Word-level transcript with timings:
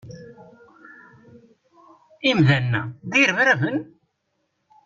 Imdanen-a 2.29 2.81
d 3.09 3.11
irebraben? 3.21 3.77